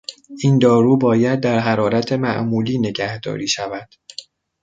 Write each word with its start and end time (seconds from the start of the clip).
این 0.43 0.59
دارو 0.59 0.97
باید 0.97 1.39
در 1.39 1.59
حرارت 1.59 2.11
معمولی 2.13 2.77
نگهداری 2.79 3.47
شود. 3.47 3.89